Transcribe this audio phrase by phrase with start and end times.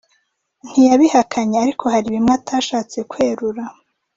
[0.69, 3.63] ntiyabihakanye ariko hari bimwe atashatse kwerura